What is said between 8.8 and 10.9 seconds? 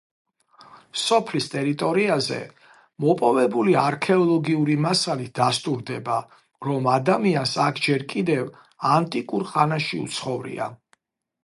ანტიკურ ხანაში უცხოვრია.